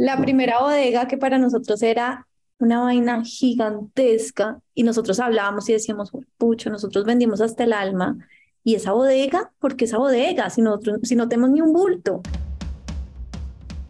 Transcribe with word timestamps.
La 0.00 0.16
primera 0.16 0.60
bodega 0.60 1.06
que 1.06 1.18
para 1.18 1.36
nosotros 1.36 1.82
era 1.82 2.26
una 2.58 2.80
vaina 2.80 3.22
gigantesca 3.22 4.58
y 4.74 4.82
nosotros 4.82 5.20
hablábamos 5.20 5.68
y 5.68 5.74
decíamos, 5.74 6.10
pucho, 6.38 6.70
nosotros 6.70 7.04
vendimos 7.04 7.42
hasta 7.42 7.64
el 7.64 7.74
alma 7.74 8.16
y 8.64 8.76
esa 8.76 8.92
bodega, 8.92 9.52
porque 9.58 9.84
esa 9.84 9.98
bodega, 9.98 10.48
si, 10.48 10.62
nosotros, 10.62 11.00
si 11.02 11.16
no 11.16 11.28
tenemos 11.28 11.50
ni 11.50 11.60
un 11.60 11.74
bulto. 11.74 12.22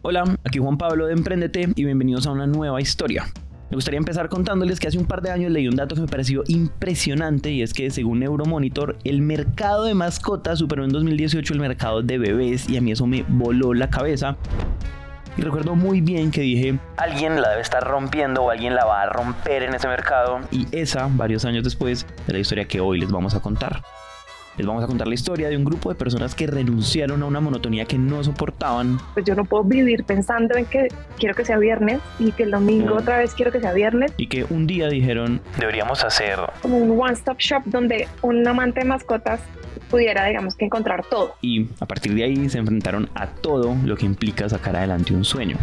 Hola, 0.01 0.37
aquí 0.43 0.59
Juan 0.59 0.77
Pablo 0.77 1.05
de 1.05 1.13
Emprendete 1.13 1.69
y 1.73 1.85
bienvenidos 1.85 2.27
a 2.27 2.31
una 2.31 2.45
nueva 2.45 2.81
historia. 2.81 3.27
Me 3.69 3.75
gustaría 3.75 3.97
empezar 3.97 4.27
contándoles 4.27 4.81
que 4.81 4.89
hace 4.89 4.97
un 4.97 5.05
par 5.05 5.21
de 5.21 5.31
años 5.31 5.49
leí 5.49 5.69
un 5.69 5.77
dato 5.77 5.95
que 5.95 6.01
me 6.01 6.07
pareció 6.07 6.43
impresionante 6.47 7.51
y 7.51 7.61
es 7.61 7.71
que 7.71 7.89
según 7.89 8.21
Euromonitor 8.21 8.97
el 9.05 9.21
mercado 9.21 9.85
de 9.85 9.93
mascotas 9.93 10.59
superó 10.59 10.83
en 10.83 10.89
2018 10.89 11.53
el 11.53 11.61
mercado 11.61 12.01
de 12.01 12.17
bebés 12.17 12.69
y 12.69 12.75
a 12.75 12.81
mí 12.81 12.91
eso 12.91 13.07
me 13.07 13.23
voló 13.29 13.73
la 13.73 13.89
cabeza. 13.89 14.35
Y 15.37 15.41
recuerdo 15.43 15.75
muy 15.75 16.01
bien 16.01 16.29
que 16.29 16.41
dije, 16.41 16.77
alguien 16.97 17.41
la 17.41 17.49
debe 17.49 17.61
estar 17.61 17.83
rompiendo 17.83 18.43
o 18.43 18.49
alguien 18.49 18.75
la 18.75 18.85
va 18.85 19.03
a 19.03 19.05
romper 19.05 19.63
en 19.63 19.73
ese 19.73 19.87
mercado. 19.87 20.39
Y 20.51 20.67
esa, 20.71 21.07
varios 21.09 21.45
años 21.45 21.63
después, 21.63 22.05
de 22.27 22.33
la 22.33 22.39
historia 22.39 22.65
que 22.65 22.81
hoy 22.81 22.99
les 22.99 23.11
vamos 23.11 23.33
a 23.33 23.39
contar. 23.39 23.81
Les 24.57 24.67
vamos 24.67 24.83
a 24.83 24.87
contar 24.87 25.07
la 25.07 25.13
historia 25.13 25.47
de 25.47 25.55
un 25.55 25.63
grupo 25.63 25.87
de 25.89 25.95
personas 25.95 26.35
que 26.35 26.45
renunciaron 26.45 27.23
a 27.23 27.25
una 27.25 27.39
monotonía 27.39 27.85
que 27.85 27.97
no 27.97 28.21
soportaban. 28.21 28.99
Pues 29.13 29.25
yo 29.25 29.33
no 29.33 29.45
puedo 29.45 29.63
vivir 29.63 30.03
pensando 30.03 30.57
en 30.57 30.65
que 30.65 30.89
quiero 31.17 31.33
que 31.33 31.45
sea 31.45 31.57
viernes 31.57 32.01
y 32.19 32.33
que 32.33 32.43
el 32.43 32.51
domingo 32.51 32.95
otra 32.95 33.19
vez 33.19 33.33
quiero 33.33 33.53
que 33.53 33.61
sea 33.61 33.71
viernes. 33.71 34.11
Y 34.17 34.27
que 34.27 34.43
un 34.49 34.67
día 34.67 34.89
dijeron, 34.89 35.41
deberíamos 35.57 36.03
hacer 36.03 36.37
como 36.61 36.77
un 36.77 36.99
one-stop 36.99 37.37
shop 37.39 37.63
donde 37.65 38.09
un 38.21 38.45
amante 38.45 38.81
de 38.81 38.85
mascotas 38.85 39.39
pudiera, 39.91 40.25
digamos, 40.25 40.55
que 40.55 40.65
encontrar 40.65 41.05
todo. 41.05 41.35
Y 41.41 41.67
a 41.79 41.85
partir 41.85 42.15
de 42.15 42.23
ahí 42.23 42.49
se 42.49 42.57
enfrentaron 42.57 43.09
a 43.13 43.27
todo 43.27 43.75
lo 43.83 43.95
que 43.97 44.05
implica 44.05 44.47
sacar 44.49 44.75
adelante 44.75 45.13
un 45.13 45.25
sueño. 45.25 45.57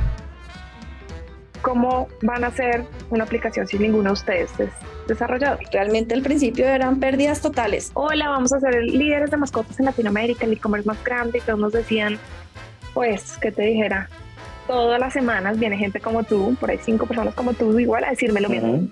¿Cómo 1.63 2.07
van 2.23 2.45
a 2.45 2.49
hacer 2.49 2.85
una 3.11 3.25
aplicación 3.25 3.67
si 3.67 3.79
ninguno 3.79 4.11
de 4.11 4.13
ustedes 4.13 4.61
es 4.61 4.71
desarrollador? 5.09 5.59
Realmente 5.73 6.15
al 6.15 6.23
principio 6.23 6.67
eran 6.67 7.01
pérdidas 7.01 7.41
totales. 7.41 7.91
Hola, 7.95 8.29
vamos 8.29 8.53
a 8.53 8.61
ser 8.61 8.85
líderes 8.85 9.31
de 9.31 9.39
mascotas 9.39 9.79
en 9.81 9.87
Latinoamérica, 9.87 10.45
el 10.45 10.53
e-commerce 10.53 10.87
más 10.87 11.03
grande, 11.03 11.39
y 11.39 11.41
todos 11.41 11.59
nos 11.59 11.73
decían, 11.73 12.19
pues, 12.95 13.39
que 13.39 13.51
te 13.51 13.63
dijera, 13.63 14.09
todas 14.69 15.01
las 15.01 15.13
semanas 15.13 15.59
viene 15.59 15.77
gente 15.77 15.99
como 15.99 16.23
tú, 16.23 16.55
por 16.61 16.71
ahí 16.71 16.79
cinco 16.81 17.07
personas 17.07 17.35
como 17.35 17.55
tú, 17.55 17.77
igual 17.79 18.05
a 18.05 18.11
decirme 18.11 18.41
lo 18.41 18.51
mismo. 18.51 18.89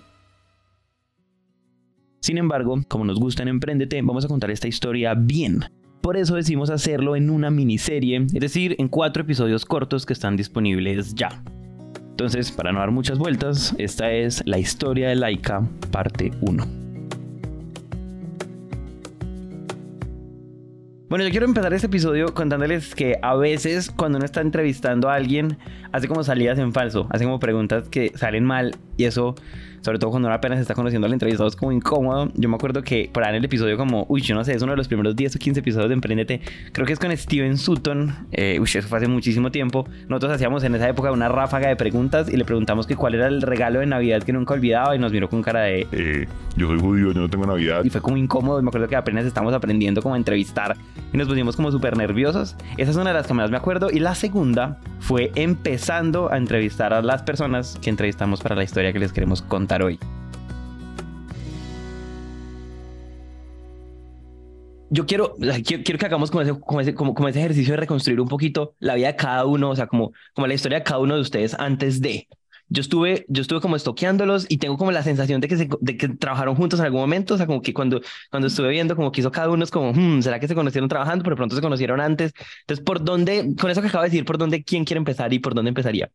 Sin 2.27 2.38
embargo, 2.38 2.80
como 2.88 3.05
nos 3.05 3.20
gusta 3.20 3.44
en 3.44 3.48
Emprendete, 3.50 4.02
vamos 4.02 4.24
a 4.24 4.28
contar 4.28 4.50
esta 4.50 4.66
historia 4.66 5.14
bien. 5.14 5.60
Por 6.00 6.16
eso 6.16 6.34
decidimos 6.34 6.70
hacerlo 6.70 7.14
en 7.14 7.30
una 7.30 7.52
miniserie, 7.52 8.16
es 8.16 8.41
decir, 8.41 8.74
en 8.80 8.88
cuatro 8.88 9.22
episodios 9.22 9.64
cortos 9.64 10.05
que 10.05 10.12
están 10.12 10.36
disponibles 10.36 11.14
ya. 11.14 11.44
Entonces, 12.10 12.50
para 12.50 12.72
no 12.72 12.80
dar 12.80 12.91
muchas 12.91 13.18
vueltas, 13.18 13.77
esta 13.78 14.10
es 14.10 14.42
la 14.44 14.58
historia 14.58 15.08
de 15.08 15.14
Laika, 15.14 15.62
parte 15.92 16.33
1. 16.41 16.66
Bueno, 21.08 21.24
yo 21.24 21.30
quiero 21.30 21.46
empezar 21.46 21.72
este 21.72 21.86
episodio 21.86 22.34
contándoles 22.34 22.96
que 22.96 23.20
a 23.22 23.36
veces 23.36 23.92
cuando 23.92 24.18
uno 24.18 24.24
está 24.24 24.40
entrevistando 24.40 25.08
a 25.08 25.14
alguien, 25.14 25.58
hace 25.92 26.08
como 26.08 26.24
salidas 26.24 26.58
en 26.58 26.72
falso, 26.72 27.06
hace 27.11 27.22
como 27.22 27.38
preguntas 27.38 27.88
que 27.88 28.11
salen 28.16 28.44
mal 28.44 28.74
y 28.96 29.05
eso 29.05 29.36
sobre 29.87 30.01
todo 30.01 30.11
cuando 30.11 30.27
uno 30.27 30.34
apenas 30.34 30.59
está 30.59 30.75
conociendo 30.75 31.06
al 31.06 31.12
entrevistado, 31.12 31.48
es 31.48 31.55
como 31.55 31.70
incómodo. 31.70 32.29
Yo 32.34 32.48
me 32.48 32.56
acuerdo 32.56 32.83
que 32.83 33.09
por 33.12 33.23
ahí 33.23 33.31
en 33.31 33.37
el 33.37 33.45
episodio 33.45 33.77
como, 33.77 34.05
uy, 34.09 34.20
yo 34.20 34.34
no 34.34 34.42
sé, 34.42 34.53
es 34.53 34.61
uno 34.61 34.73
de 34.73 34.77
los 34.77 34.89
primeros 34.89 35.15
10 35.15 35.37
o 35.37 35.39
15 35.39 35.61
episodios 35.61 35.89
de 35.89 35.95
Emprendete, 35.95 36.41
creo 36.73 36.84
que 36.89 36.92
es 36.92 36.98
con 36.98 37.17
Steven 37.17 37.56
Sutton, 37.56 38.27
eh, 38.33 38.59
uy, 38.61 38.64
eso 38.64 38.83
fue 38.89 38.98
hace 38.98 39.07
muchísimo 39.07 39.53
tiempo. 39.53 39.87
Nosotros 40.09 40.33
hacíamos 40.33 40.64
en 40.64 40.75
esa 40.75 40.89
época 40.89 41.12
una 41.12 41.29
ráfaga 41.29 41.69
de 41.69 41.77
preguntas 41.77 42.29
y 42.29 42.37
le 42.37 42.45
preguntamos 42.45 42.89
que 42.89 42.97
cuál 42.97 43.14
era 43.14 43.29
el 43.29 43.42
regalo 43.42 43.79
de 43.79 43.87
Navidad 43.87 44.25
que 44.25 44.33
nunca 44.33 44.55
olvidaba 44.55 44.97
y 44.97 44.98
nos 44.98 45.12
miró 45.12 45.29
con 45.29 45.41
cara 45.41 45.61
de, 45.61 45.87
eh, 45.92 46.27
yo 46.57 46.67
soy 46.67 46.81
judío, 46.81 47.12
yo 47.12 47.20
no 47.20 47.31
tengo 47.31 47.47
Navidad. 47.47 47.84
Y 47.84 47.91
fue 47.91 48.01
como 48.01 48.17
incómodo, 48.17 48.61
me 48.62 48.69
acuerdo 48.69 48.89
que 48.89 48.97
apenas 48.97 49.25
estamos 49.25 49.55
aprendiendo 49.55 50.02
como 50.02 50.17
a 50.17 50.19
entrevistar 50.19 50.77
y 51.13 51.17
nos 51.17 51.29
pusimos 51.29 51.55
como 51.55 51.70
súper 51.70 51.96
nerviosos. 51.96 52.57
Esa 52.77 52.91
es 52.91 52.96
una 52.96 53.11
de 53.11 53.14
las 53.14 53.27
que 53.29 53.35
más 53.35 53.51
me 53.51 53.57
acuerdo. 53.57 53.89
Y 53.92 54.01
la 54.01 54.17
segunda 54.17 54.79
fue 54.98 55.30
empezando 55.36 56.33
a 56.33 56.36
entrevistar 56.36 56.92
a 56.92 57.02
las 57.02 57.23
personas 57.23 57.79
que 57.80 57.91
entrevistamos 57.91 58.41
para 58.41 58.57
la 58.57 58.64
historia 58.64 58.92
que 58.92 58.98
les 58.98 59.13
queremos 59.13 59.42
contar 59.42 59.76
hoy. 59.83 59.98
yo 64.91 65.07
quiero, 65.07 65.37
quiero, 65.64 65.98
que 65.98 66.07
hagamos 66.07 66.31
como 66.31 66.42
ese, 66.42 66.59
como, 66.59 66.81
ese, 66.81 66.95
como, 66.95 67.29
ese 67.29 67.41
ejercicio 67.41 67.73
de 67.73 67.79
reconstruir 67.79 68.20
un 68.20 68.29
poquito 68.29 68.75
la 68.79 68.95
vida 68.95 69.09
de 69.09 69.17
cada 69.17 69.45
uno, 69.45 69.70
o 69.70 69.77
sea, 69.77 69.87
como, 69.87 70.13
como 70.35 70.47
la 70.47 70.55
historia 70.55 70.79
de 70.79 70.85
cada 70.85 71.01
uno 71.01 71.17
de 71.17 71.20
ustedes 71.20 71.55
antes 71.59 72.01
de. 72.01 72.29
Yo 72.69 72.81
estuve, 72.81 73.25
yo 73.29 73.42
estuve 73.42 73.61
como 73.61 73.77
estoqueándolos 73.77 74.47
y 74.48 74.59
tengo 74.59 74.77
como 74.77 74.91
la 74.91 75.05
sensación 75.05 75.41
de 75.41 75.47
que, 75.47 75.57
se, 75.57 75.69
de 75.81 75.97
que 75.97 76.08
trabajaron 76.08 76.57
juntos 76.57 76.81
en 76.81 76.87
algún 76.87 77.01
momento, 77.01 77.35
o 77.35 77.37
sea, 77.37 77.47
como 77.47 77.63
que 77.63 77.73
cuando, 77.73 78.01
cuando 78.29 78.48
estuve 78.48 78.70
viendo 78.70 78.97
como 78.97 79.13
que 79.13 79.20
hizo 79.20 79.31
cada 79.31 79.51
uno 79.51 79.63
es 79.63 79.70
como, 79.70 79.93
hmm, 79.93 80.23
¿será 80.23 80.41
que 80.41 80.48
se 80.48 80.55
conocieron 80.57 80.89
trabajando, 80.89 81.23
pero 81.23 81.37
pronto 81.37 81.55
se 81.55 81.63
conocieron 81.63 82.01
antes? 82.01 82.33
Entonces, 82.63 82.85
¿por 82.85 83.05
dónde, 83.05 83.55
con 83.61 83.70
eso 83.70 83.83
que 83.83 83.89
acabo 83.89 84.03
de 84.03 84.11
decir, 84.11 84.25
por 84.25 84.39
dónde, 84.39 84.64
quién 84.64 84.85
quiere 84.85 84.98
empezar 84.98 85.33
y 85.33 85.39
por 85.39 85.55
dónde 85.55 85.69
empezaría? 85.69 86.11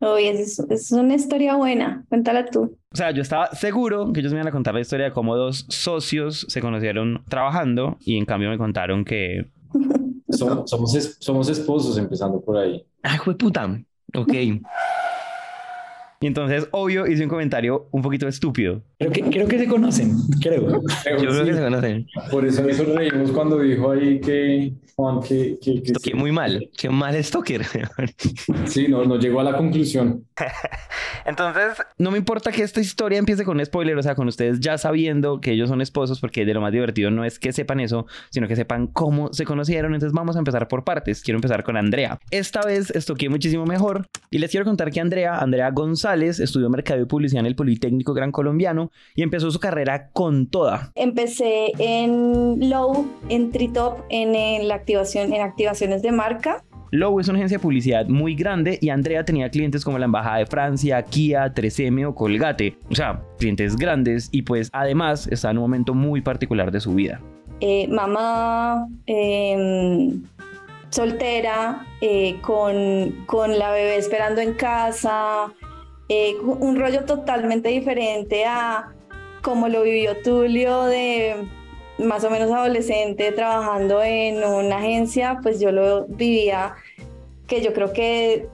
Uy, 0.00 0.26
es, 0.26 0.58
es 0.58 0.92
una 0.92 1.14
historia 1.14 1.56
buena. 1.56 2.04
Cuéntala 2.08 2.44
tú. 2.46 2.78
O 2.92 2.96
sea, 2.96 3.10
yo 3.12 3.22
estaba 3.22 3.50
seguro 3.52 4.12
que 4.12 4.20
ellos 4.20 4.32
me 4.32 4.38
iban 4.38 4.48
a 4.48 4.52
contar 4.52 4.74
la 4.74 4.80
historia 4.80 5.06
de 5.06 5.12
cómo 5.12 5.36
dos 5.36 5.66
socios 5.68 6.46
se 6.48 6.60
conocieron 6.60 7.24
trabajando 7.28 7.96
y 8.00 8.18
en 8.18 8.26
cambio 8.26 8.50
me 8.50 8.58
contaron 8.58 9.04
que... 9.04 9.50
somos, 10.28 11.16
somos 11.18 11.48
esposos 11.48 11.96
empezando 11.98 12.40
por 12.40 12.58
ahí. 12.58 12.84
Ay, 13.02 13.18
fue 13.18 13.36
puta. 13.36 13.80
Ok. 14.14 14.32
Y 16.20 16.26
entonces, 16.26 16.66
obvio, 16.70 17.06
hice 17.06 17.24
un 17.24 17.28
comentario 17.28 17.88
un 17.90 18.02
poquito 18.02 18.26
estúpido. 18.26 18.82
Creo 18.98 19.12
que, 19.12 19.22
creo 19.22 19.46
que 19.46 19.58
se 19.58 19.66
conocen, 19.66 20.16
creo. 20.40 20.70
Yo 20.70 21.28
creo 21.30 21.44
que 21.44 21.54
se 21.54 21.62
conocen. 21.62 22.06
Por 22.30 22.46
eso 22.46 22.62
nos 22.62 22.78
reímos 22.78 23.30
cuando 23.30 23.58
dijo 23.58 23.90
ahí 23.90 24.20
que 24.20 24.72
Juan, 24.96 25.20
que... 25.20 25.58
que, 25.60 25.82
que 25.82 26.14
muy 26.14 26.32
mal, 26.32 26.70
qué 26.78 26.88
mal 26.88 27.22
stalker. 27.22 27.66
sí, 28.64 28.88
no, 28.88 29.04
no 29.04 29.18
llegó 29.18 29.40
a 29.40 29.44
la 29.44 29.54
conclusión. 29.54 30.24
Entonces, 31.26 31.84
no 31.98 32.10
me 32.10 32.16
importa 32.16 32.50
que 32.50 32.62
esta 32.62 32.80
historia 32.80 33.18
empiece 33.18 33.44
con 33.44 33.58
un 33.58 33.66
spoiler, 33.66 33.98
o 33.98 34.02
sea, 34.02 34.14
con 34.14 34.26
ustedes 34.28 34.60
ya 34.60 34.78
sabiendo 34.78 35.42
que 35.42 35.52
ellos 35.52 35.68
son 35.68 35.82
esposos, 35.82 36.18
porque 36.18 36.46
de 36.46 36.54
lo 36.54 36.62
más 36.62 36.72
divertido 36.72 37.10
no 37.10 37.26
es 37.26 37.38
que 37.38 37.52
sepan 37.52 37.80
eso, 37.80 38.06
sino 38.30 38.48
que 38.48 38.56
sepan 38.56 38.86
cómo 38.86 39.30
se 39.34 39.44
conocieron. 39.44 39.92
Entonces, 39.92 40.14
vamos 40.14 40.36
a 40.36 40.38
empezar 40.38 40.66
por 40.68 40.84
partes. 40.84 41.20
Quiero 41.20 41.36
empezar 41.36 41.62
con 41.62 41.76
Andrea. 41.76 42.18
Esta 42.30 42.62
vez 42.62 42.90
estoqué 42.92 43.28
muchísimo 43.28 43.66
mejor 43.66 44.06
y 44.30 44.38
les 44.38 44.50
quiero 44.50 44.64
contar 44.64 44.90
que 44.90 45.00
Andrea, 45.00 45.36
Andrea 45.36 45.70
González, 45.72 46.40
estudió 46.40 46.70
Mercado 46.70 47.02
y 47.02 47.04
Publicidad 47.04 47.40
en 47.40 47.46
el 47.46 47.56
Politécnico 47.56 48.14
Gran 48.14 48.32
Colombiano 48.32 48.85
y 49.14 49.22
empezó 49.22 49.50
su 49.50 49.60
carrera 49.60 50.08
con 50.10 50.46
toda. 50.46 50.92
Empecé 50.94 51.72
en 51.78 52.68
Low, 52.70 53.06
en 53.28 53.50
Tritop, 53.50 54.00
en, 54.08 54.66
la 54.68 54.74
activación, 54.74 55.32
en 55.32 55.42
activaciones 55.42 56.02
de 56.02 56.12
marca. 56.12 56.64
Low 56.92 57.18
es 57.18 57.28
una 57.28 57.38
agencia 57.38 57.58
de 57.58 57.62
publicidad 57.62 58.06
muy 58.06 58.34
grande 58.34 58.78
y 58.80 58.90
Andrea 58.90 59.24
tenía 59.24 59.50
clientes 59.50 59.84
como 59.84 59.98
la 59.98 60.04
Embajada 60.04 60.38
de 60.38 60.46
Francia, 60.46 61.02
Kia, 61.02 61.52
3M 61.52 62.08
o 62.08 62.14
Colgate. 62.14 62.78
O 62.90 62.94
sea, 62.94 63.22
clientes 63.38 63.76
grandes 63.76 64.28
y 64.30 64.42
pues 64.42 64.70
además 64.72 65.26
está 65.30 65.50
en 65.50 65.58
un 65.58 65.62
momento 65.62 65.94
muy 65.94 66.20
particular 66.20 66.70
de 66.70 66.80
su 66.80 66.94
vida. 66.94 67.20
Eh, 67.60 67.88
mamá, 67.88 68.86
em, 69.06 70.22
soltera, 70.90 71.86
eh, 72.00 72.36
con, 72.42 73.24
con 73.26 73.58
la 73.58 73.70
bebé 73.72 73.96
esperando 73.96 74.40
en 74.40 74.54
casa, 74.54 75.52
eh, 76.08 76.36
un 76.42 76.78
rollo 76.78 77.04
totalmente 77.04 77.68
diferente 77.68 78.44
a 78.44 78.92
como 79.42 79.68
lo 79.68 79.82
vivió 79.82 80.16
Tulio 80.22 80.84
de 80.84 81.46
más 81.98 82.24
o 82.24 82.30
menos 82.30 82.50
adolescente 82.50 83.32
trabajando 83.32 84.02
en 84.02 84.44
una 84.44 84.78
agencia, 84.78 85.38
pues 85.42 85.60
yo 85.60 85.72
lo 85.72 86.06
vivía 86.06 86.74
que 87.46 87.62
yo 87.62 87.72
creo 87.72 87.92
que 87.92 88.48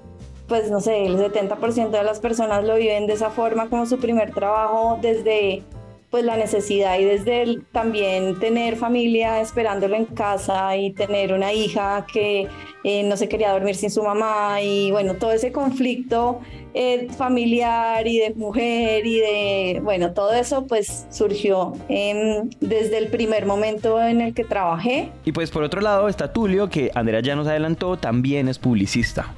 pues 0.49 0.71
no 0.71 0.81
sé, 0.81 1.07
el 1.07 1.17
70% 1.17 1.91
de 1.91 2.03
las 2.03 2.21
personas 2.21 2.65
lo 2.65 2.75
viven 2.77 3.07
de 3.07 3.15
esa 3.15 3.31
forma 3.31 3.71
como 3.71 3.87
su 3.87 3.99
primer 3.99 4.33
trabajo 4.35 4.99
desde 5.01 5.63
pues 6.13 6.27
la 6.27 6.37
necesidad 6.37 6.99
y 6.99 7.05
desde 7.05 7.41
el, 7.41 7.65
también 7.73 8.39
tener 8.39 8.77
familia 8.77 9.41
esperándolo 9.41 9.97
en 9.97 10.05
casa 10.05 10.77
y 10.77 10.93
tener 10.93 11.33
una 11.33 11.55
hija 11.55 12.05
que 12.13 12.49
eh, 12.85 13.03
no 13.05 13.17
se 13.17 13.31
quería 13.31 13.51
dormir 13.51 13.77
sin 13.77 13.91
su 13.91 14.03
mamá 14.03 14.61
y 14.61 14.91
bueno, 14.91 15.15
todo 15.15 15.33
ese 15.33 15.53
conflicto 15.53 16.41
eh, 16.75 17.09
familiar 17.17 18.07
y 18.07 18.19
de 18.19 18.35
mujer 18.35 19.07
y 19.07 19.21
de, 19.21 19.81
bueno, 19.83 20.13
todo 20.13 20.35
eso 20.35 20.67
pues 20.67 21.07
surgió 21.09 21.73
desde 21.89 22.99
el 22.99 23.07
primer 23.07 23.47
momento 23.47 24.03
en 24.03 24.21
el 24.21 24.35
que 24.35 24.45
trabajé. 24.45 25.11
Y 25.25 25.33
pues 25.33 25.51
por 25.51 25.63
otro 25.63 25.81
lado 25.81 26.11
está 26.11 26.31
Tulio, 26.31 26.69
que 26.69 26.91
Andrea 26.95 27.21
ya 27.21 27.35
nos 27.37 27.47
adelantó, 27.47 27.97
también 27.97 28.49
es 28.49 28.59
publicista. 28.59 29.35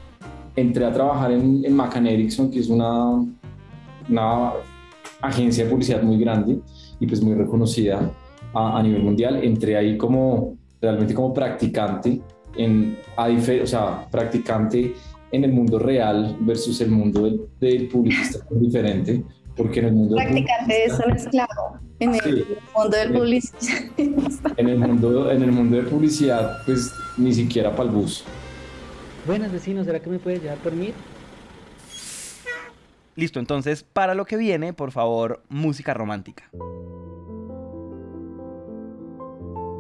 Entré 0.57 0.85
a 0.85 0.93
trabajar 0.93 1.31
en, 1.31 1.65
en 1.65 1.77
McCann 1.77 2.09
Erickson, 2.09 2.51
que 2.51 2.59
es 2.59 2.69
una, 2.69 3.25
una 4.09 4.53
agencia 5.27 5.65
de 5.65 5.71
publicidad 5.71 6.03
muy 6.03 6.19
grande 6.19 6.59
y 7.01 7.07
pues 7.07 7.23
muy 7.23 7.35
reconocida 7.35 8.11
a, 8.55 8.83
nivel 8.83 9.03
mundial. 9.03 9.43
Entré 9.43 9.77
ahí 9.77 9.97
como 9.97 10.57
realmente 10.81 11.15
como 11.15 11.33
practicante, 11.33 12.21
en, 12.57 12.99
a 13.17 13.29
o 13.29 13.67
sea, 13.67 14.07
practicante 14.11 14.95
en 15.33 15.45
el 15.45 15.53
mundo 15.53 15.79
real 15.79 16.37
versus 16.41 16.81
el 16.81 16.91
mundo 16.91 17.25
del, 17.25 17.41
del 17.61 17.89
publicista 17.89 18.39
es 18.51 18.61
diferente, 18.61 19.25
porque 19.57 19.81
en 19.81 19.87
el 19.87 19.93
mundo 19.93 20.17
practicante 20.17 20.75
de 20.75 21.05
un 21.07 21.17
esclavo 21.17 21.81
en 22.01 22.15
el 22.15 22.47
mundo 22.75 22.97
del 22.97 23.13
publicidad. 23.13 23.79
en 24.57 24.69
el 24.69 24.79
mundo 24.79 25.31
en 25.31 25.43
el 25.43 25.53
mundo 25.53 25.77
de 25.77 25.83
publicidad, 25.85 26.59
pues 26.65 26.93
ni 27.17 27.33
siquiera 27.33 27.71
para 27.71 27.89
el 27.89 27.95
bus. 27.95 28.25
Buenas 29.27 29.53
vecinos, 29.53 29.87
¿será 29.87 30.01
que 30.01 30.11
me 30.11 30.19
puedes 30.19 30.43
llevar 30.43 30.59
por 30.59 30.73
mí? 30.73 30.93
Listo, 33.17 33.39
entonces, 33.39 33.85
para 33.85 34.15
lo 34.15 34.25
que 34.25 34.37
viene, 34.37 34.73
por 34.73 34.91
favor, 34.91 35.43
música 35.49 35.95
romántica. 35.95 36.51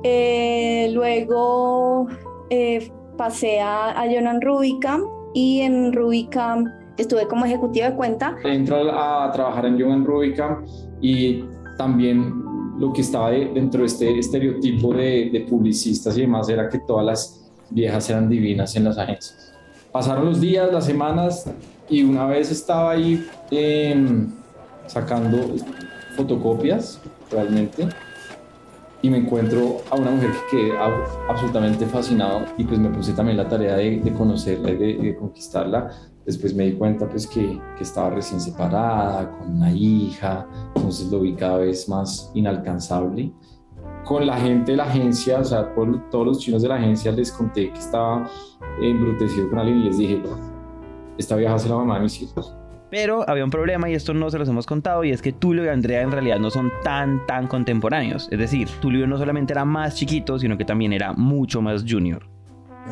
Eh, 0.04 0.90
luego 0.92 2.06
eh, 2.50 2.92
pasé 3.16 3.60
a, 3.60 4.00
a 4.00 4.04
Jonan 4.04 4.40
Rubicam 4.40 5.02
y 5.32 5.62
en 5.62 5.92
Rubicam 5.92 6.66
estuve 6.96 7.26
como 7.26 7.44
ejecutiva 7.44 7.90
de 7.90 7.96
cuenta. 7.96 8.36
Entro 8.44 8.76
a, 8.92 9.30
trabajar 9.32 9.66
en 9.66 9.80
Jonan 9.80 10.04
Rubicam 10.04 10.64
y 11.00 11.44
también 11.78 12.32
lo 12.78 12.92
que 12.92 13.00
estaba 13.00 13.30
dentro 13.30 13.80
de 13.80 13.86
este 13.86 14.18
estereotipo 14.18 14.94
de, 14.94 15.30
de 15.32 15.40
publicistas 15.48 16.16
y 16.18 16.22
demás 16.22 16.48
era 16.48 16.68
que 16.68 16.80
todas 16.80 17.06
las 17.06 17.52
viejas 17.70 18.08
eran 18.10 18.28
divinas 18.28 18.76
en 18.76 18.84
las 18.84 18.98
agencias. 18.98 19.53
Pasaron 19.94 20.24
los 20.24 20.40
días, 20.40 20.72
las 20.72 20.86
semanas 20.86 21.48
y 21.88 22.02
una 22.02 22.26
vez 22.26 22.50
estaba 22.50 22.90
ahí 22.90 23.24
em, 23.52 24.26
sacando 24.88 25.54
fotocopias 26.16 27.00
realmente 27.30 27.86
y 29.02 29.08
me 29.08 29.18
encuentro 29.18 29.82
a 29.88 29.94
una 29.94 30.10
mujer 30.10 30.32
que 30.50 30.56
quedé 30.56 30.72
absolutamente 31.28 31.86
fascinado 31.86 32.44
y 32.58 32.64
pues 32.64 32.80
me 32.80 32.88
puse 32.88 33.12
también 33.12 33.36
la 33.36 33.46
tarea 33.46 33.76
de, 33.76 34.12
conocerla 34.18 34.72
y 34.72 34.96
de, 34.96 35.14
conquistarla. 35.14 35.90
Después 36.26 36.56
me 36.56 36.64
di 36.64 36.72
cuenta 36.72 37.08
pues 37.08 37.28
que, 37.28 37.60
que, 37.76 37.84
estaba 37.84 38.10
recién 38.10 38.40
separada, 38.40 39.30
con 39.30 39.58
una 39.58 39.70
hija, 39.70 40.44
entonces 40.74 41.08
lo 41.08 41.20
vi 41.20 41.34
cada 41.34 41.58
vez 41.58 41.88
más 41.88 42.32
inalcanzable. 42.34 43.32
Con 44.04 44.26
la 44.26 44.38
gente 44.38 44.72
de 44.72 44.78
la 44.78 44.84
agencia, 44.84 45.38
o 45.38 45.44
sea, 45.44 45.72
por, 45.72 46.10
todos 46.10 46.26
los 46.26 46.38
chinos 46.40 46.62
de 46.62 46.68
la 46.68 46.74
agencia 46.74 47.12
les 47.12 47.30
conté 47.30 47.72
que 47.72 47.78
estaba 47.78 48.28
embrutecido 48.80 49.48
con 49.48 49.58
alguien 49.58 49.78
y 49.78 49.84
les 49.84 49.98
dije, 49.98 50.22
esta 51.18 51.36
vieja 51.36 51.56
es 51.56 51.68
la 51.68 51.76
mamá 51.76 51.96
de 51.96 52.02
mis 52.02 52.22
hijos. 52.22 52.56
Pero 52.90 53.28
había 53.28 53.44
un 53.44 53.50
problema 53.50 53.90
y 53.90 53.94
esto 53.94 54.14
no 54.14 54.30
se 54.30 54.38
los 54.38 54.48
hemos 54.48 54.66
contado 54.66 55.02
y 55.02 55.10
es 55.10 55.20
que 55.20 55.32
Tulio 55.32 55.64
y 55.64 55.68
Andrea 55.68 56.02
en 56.02 56.12
realidad 56.12 56.38
no 56.38 56.50
son 56.50 56.70
tan 56.84 57.26
tan 57.26 57.48
contemporáneos. 57.48 58.28
Es 58.30 58.38
decir, 58.38 58.68
Tulio 58.80 59.06
no 59.06 59.18
solamente 59.18 59.52
era 59.52 59.64
más 59.64 59.96
chiquito, 59.96 60.38
sino 60.38 60.56
que 60.56 60.64
también 60.64 60.92
era 60.92 61.12
mucho 61.12 61.60
más 61.60 61.84
junior. 61.88 62.24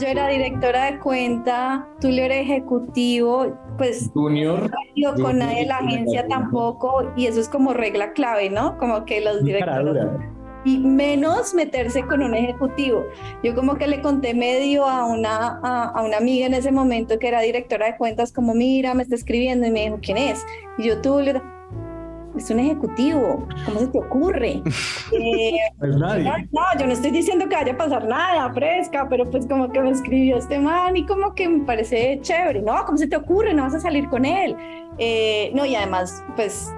Yo 0.00 0.08
era 0.08 0.26
directora 0.26 0.90
de 0.90 0.98
cuenta, 0.98 1.86
Tulio 2.00 2.24
era 2.24 2.36
ejecutivo, 2.36 3.56
pues 3.76 4.10
junior. 4.12 4.70
No 4.96 5.14
con 5.14 5.38
nadie 5.38 5.60
de 5.60 5.66
la 5.66 5.76
agencia 5.76 6.26
tampoco 6.26 7.12
y 7.14 7.26
eso 7.26 7.40
es 7.40 7.48
como 7.48 7.72
regla 7.72 8.12
clave, 8.12 8.50
¿no? 8.50 8.78
Como 8.78 9.04
que 9.04 9.20
los 9.20 9.44
directores 9.44 10.06
y 10.64 10.78
menos 10.78 11.54
meterse 11.54 12.06
con 12.06 12.22
un 12.22 12.34
ejecutivo. 12.34 13.04
Yo 13.42 13.54
como 13.54 13.76
que 13.76 13.86
le 13.86 14.00
conté 14.00 14.34
medio 14.34 14.86
a 14.86 15.06
una, 15.06 15.60
a, 15.62 16.02
una 16.02 16.18
amiga 16.18 16.46
en 16.46 16.54
ese 16.54 16.72
momento 16.72 17.18
que 17.18 17.28
era 17.28 17.40
directora 17.40 17.86
de 17.86 17.96
cuentas, 17.96 18.32
como 18.32 18.54
mira, 18.54 18.94
me 18.94 19.02
está 19.02 19.14
escribiendo 19.14 19.66
y 19.66 19.70
me 19.70 19.84
dijo, 19.84 19.98
¿quién 20.02 20.18
es? 20.18 20.44
Y 20.78 20.84
yo 20.84 21.00
tú 21.00 21.20
le 21.20 21.40
es 22.36 22.50
un 22.50 22.60
ejecutivo, 22.60 23.46
¿cómo 23.66 23.80
se 23.80 23.88
te 23.88 23.98
ocurre? 23.98 24.62
eh, 25.12 25.52
no, 25.80 26.62
yo 26.78 26.86
no 26.86 26.92
estoy 26.92 27.10
diciendo 27.10 27.46
que 27.48 27.54
vaya 27.54 27.72
a 27.72 27.76
pasar 27.76 28.06
nada 28.06 28.50
fresca, 28.54 29.06
pero 29.08 29.30
pues 29.30 29.46
como 29.46 29.70
que 29.70 29.80
me 29.80 29.90
escribió 29.90 30.38
este 30.38 30.58
man 30.58 30.96
y 30.96 31.04
como 31.04 31.34
que 31.34 31.48
me 31.48 31.64
parece 31.64 32.18
chévere, 32.22 32.62
¿no? 32.62 32.84
¿Cómo 32.86 32.96
se 32.96 33.06
te 33.06 33.16
ocurre? 33.16 33.52
No 33.52 33.64
vas 33.64 33.74
a 33.74 33.80
salir 33.80 34.08
con 34.08 34.24
él. 34.24 34.56
Eh, 34.98 35.50
no, 35.54 35.66
y 35.66 35.74
además, 35.74 36.22
pues 36.34 36.72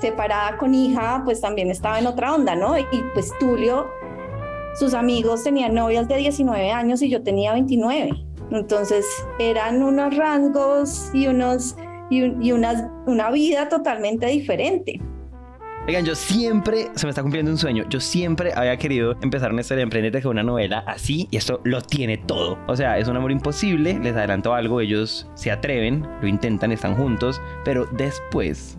separada 0.00 0.56
con 0.56 0.74
hija, 0.74 1.22
pues 1.24 1.40
también 1.40 1.70
estaba 1.70 1.98
en 1.98 2.06
otra 2.06 2.34
onda, 2.34 2.54
¿no? 2.56 2.78
Y 2.78 2.84
pues 3.14 3.32
Tulio, 3.38 3.88
sus 4.74 4.94
amigos 4.94 5.44
tenían 5.44 5.74
novias 5.74 6.08
de 6.08 6.16
19 6.16 6.70
años 6.70 7.02
y 7.02 7.10
yo 7.10 7.22
tenía 7.22 7.52
29. 7.52 8.10
Entonces 8.50 9.06
eran 9.38 9.82
unos 9.82 10.16
rasgos 10.16 11.10
y, 11.12 11.26
unos, 11.28 11.76
y, 12.10 12.52
unas, 12.52 12.84
una 13.06 13.30
vida 13.30 13.68
totalmente 13.68 14.26
diferente. 14.26 15.00
Oigan, 15.86 16.04
yo 16.04 16.14
siempre, 16.14 16.88
se 16.94 17.06
me 17.06 17.10
está 17.10 17.22
cumpliendo 17.22 17.50
un 17.50 17.56
sueño, 17.56 17.84
yo 17.88 18.00
siempre 18.00 18.52
había 18.54 18.76
querido 18.76 19.16
empezar 19.22 19.50
una 19.50 19.62
historia 19.62 19.78
de 19.78 19.84
emprendete 19.84 20.22
con 20.22 20.32
una 20.32 20.42
novela 20.42 20.84
así 20.86 21.26
y 21.30 21.36
esto 21.36 21.60
lo 21.64 21.80
tiene 21.80 22.18
todo. 22.18 22.58
O 22.68 22.76
sea, 22.76 22.98
es 22.98 23.08
un 23.08 23.16
amor 23.16 23.32
imposible, 23.32 23.98
les 23.98 24.14
adelanto 24.14 24.52
algo, 24.54 24.80
ellos 24.80 25.28
se 25.34 25.50
atreven, 25.50 26.06
lo 26.20 26.28
intentan, 26.28 26.70
están 26.70 26.96
juntos, 26.96 27.40
pero 27.64 27.86
después 27.92 28.78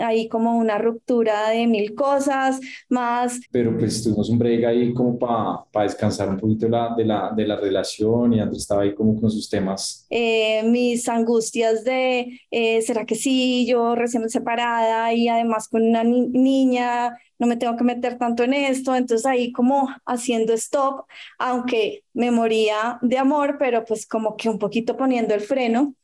ahí 0.00 0.28
como 0.28 0.56
una 0.56 0.78
ruptura 0.78 1.50
de 1.50 1.66
mil 1.66 1.94
cosas 1.94 2.60
más. 2.88 3.40
Pero 3.50 3.76
pues 3.78 4.02
tuvimos 4.02 4.28
un 4.30 4.38
break 4.38 4.64
ahí 4.64 4.94
como 4.94 5.18
para 5.18 5.84
descansar 5.84 6.28
un 6.28 6.38
poquito 6.38 6.68
la, 6.68 6.94
de, 6.96 7.04
la, 7.04 7.32
de 7.34 7.46
la 7.46 7.56
relación 7.56 8.32
y 8.32 8.40
Andrés 8.40 8.62
estaba 8.62 8.82
ahí 8.82 8.94
como 8.94 9.20
con 9.20 9.30
sus 9.30 9.48
temas. 9.48 10.06
Eh, 10.10 10.62
mis 10.64 11.08
angustias 11.08 11.84
de, 11.84 12.40
eh, 12.50 12.82
¿será 12.82 13.04
que 13.04 13.14
sí? 13.14 13.66
Yo 13.66 13.94
recién 13.94 14.28
separada 14.28 15.12
y 15.12 15.28
además 15.28 15.68
con 15.68 15.82
una 15.82 16.04
niña, 16.04 17.16
no 17.38 17.46
me 17.46 17.56
tengo 17.56 17.76
que 17.76 17.84
meter 17.84 18.18
tanto 18.18 18.44
en 18.44 18.54
esto, 18.54 18.94
entonces 18.94 19.26
ahí 19.26 19.52
como 19.52 19.88
haciendo 20.06 20.52
stop, 20.54 21.06
aunque 21.38 22.04
me 22.12 22.30
moría 22.30 22.98
de 23.02 23.18
amor, 23.18 23.56
pero 23.58 23.84
pues 23.84 24.06
como 24.06 24.36
que 24.36 24.48
un 24.48 24.58
poquito 24.58 24.96
poniendo 24.96 25.34
el 25.34 25.40
freno. 25.40 25.94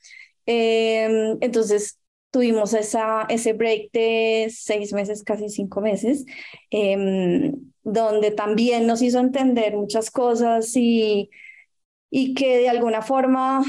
Eh, 0.46 1.36
entonces 1.40 1.98
tuvimos 2.36 2.74
esa, 2.74 3.24
ese 3.30 3.54
break 3.54 3.92
de 3.92 4.52
seis 4.54 4.92
meses, 4.92 5.22
casi 5.24 5.48
cinco 5.48 5.80
meses, 5.80 6.26
em, 6.68 7.54
donde 7.82 8.30
también 8.30 8.86
nos 8.86 9.00
hizo 9.00 9.20
entender 9.20 9.74
muchas 9.74 10.10
cosas 10.10 10.76
y, 10.76 11.30
y 12.10 12.34
que 12.34 12.58
de 12.58 12.68
alguna 12.68 13.00
forma 13.00 13.64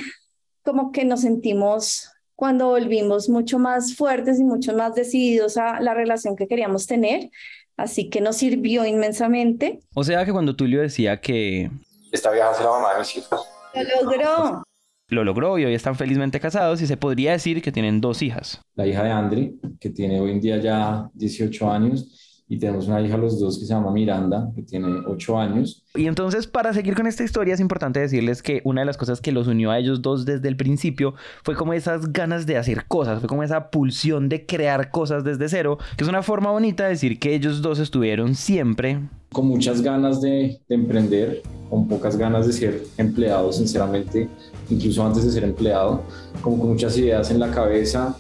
como 0.64 0.92
que 0.92 1.06
nos 1.06 1.22
sentimos 1.22 2.12
cuando 2.36 2.68
volvimos 2.68 3.30
mucho 3.30 3.58
más 3.58 3.96
fuertes 3.96 4.38
y 4.38 4.44
mucho 4.44 4.76
más 4.76 4.94
decididos 4.96 5.56
a 5.56 5.80
la 5.80 5.94
relación 5.94 6.36
que 6.36 6.50
queríamos 6.50 6.88
tener. 6.88 7.30
Así 7.78 8.10
que 8.10 8.20
nos 8.20 8.36
sirvió 8.36 8.86
inmensamente. 8.86 9.80
O 9.96 10.04
sea 10.04 10.26
que 10.26 10.34
cuando 10.34 10.58
Tulio 10.58 10.82
decía 10.82 11.22
que... 11.22 11.72
Esta 12.12 12.32
vieja 12.32 12.52
es 12.52 12.60
la 12.60 12.70
mamá 12.70 12.94
de 12.96 13.00
mis 13.00 13.16
hijos. 13.16 13.48
Lo 13.74 14.02
logró 14.04 14.67
lo 15.10 15.24
logró 15.24 15.58
y 15.58 15.66
hoy 15.66 15.74
están 15.74 15.96
felizmente 15.96 16.40
casados 16.40 16.82
y 16.82 16.88
se 16.88 16.98
podría 16.98 17.32
decir 17.32 17.62
que 17.62 17.72
tienen 17.72 18.02
dos 18.02 18.22
hijas. 18.22 18.62
La 18.76 18.86
hija 18.86 19.04
de 19.04 19.12
Andri, 19.12 19.60
que 19.80 19.90
tiene 19.90 20.20
hoy 20.20 20.32
en 20.32 20.42
día 20.42 20.58
ya 20.58 21.10
18 21.14 21.72
años, 21.72 22.24
y 22.50 22.60
tenemos 22.60 22.88
una 22.88 23.02
hija 23.02 23.18
los 23.18 23.40
dos 23.40 23.60
que 23.60 23.66
se 23.66 23.74
llama 23.74 23.92
Miranda, 23.92 24.50
que 24.56 24.62
tiene 24.62 24.88
8 25.06 25.38
años. 25.38 25.84
Y 25.96 26.08
entonces 26.08 26.48
para 26.48 26.74
seguir 26.74 26.96
con 26.96 27.06
esta 27.06 27.24
historia 27.24 27.54
es 27.54 27.60
importante 27.60 28.00
decirles 28.00 28.42
que 28.42 28.62
una 28.64 28.82
de 28.82 28.86
las 28.86 28.96
cosas 28.96 29.20
que 29.20 29.34
los 29.34 29.48
unió 29.48 29.72
a 29.72 29.80
ellos 29.80 30.02
dos 30.02 30.24
desde 30.24 30.48
el 30.48 30.56
principio 30.56 31.16
fue 31.44 31.56
como 31.56 31.74
esas 31.74 32.14
ganas 32.14 32.46
de 32.46 32.58
hacer 32.58 32.86
cosas, 32.86 33.20
fue 33.20 33.28
como 33.28 33.44
esa 33.44 33.70
pulsión 33.70 34.30
de 34.30 34.46
crear 34.46 34.92
cosas 34.92 35.26
desde 35.26 35.50
cero, 35.50 35.78
que 35.98 36.06
es 36.06 36.10
una 36.10 36.24
forma 36.24 36.52
bonita 36.52 36.84
de 36.84 36.92
decir 36.92 37.20
que 37.20 37.36
ellos 37.36 37.62
dos 37.62 37.80
estuvieron 37.80 38.36
siempre 38.36 39.00
con 39.32 39.48
muchas 39.48 39.82
ganas 39.82 40.22
de, 40.22 40.62
de 40.70 40.76
emprender, 40.76 41.44
con 41.70 41.88
pocas 41.88 42.18
ganas 42.18 42.48
de 42.48 42.54
ser 42.54 42.84
empleado, 42.98 43.52
sinceramente, 43.52 44.30
incluso 44.70 45.06
antes 45.06 45.24
de 45.24 45.32
ser 45.32 45.44
empleado, 45.44 46.02
como 46.42 46.60
con 46.60 46.70
muchas 46.70 46.98
ideas 46.98 47.32
en 47.32 47.40
la 47.40 47.52
cabeza. 47.52 48.16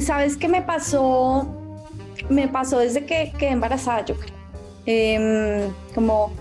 ¿Sabes 0.00 0.36
qué 0.36 0.48
me 0.48 0.62
pasó? 0.62 1.46
Me 2.28 2.48
pasó 2.48 2.78
desde 2.78 3.04
que 3.04 3.32
quedé 3.38 3.50
embarazada, 3.50 4.04
yo 4.04 4.14
creo. 4.14 4.34
Em, 4.86 5.70
como, 5.94 6.32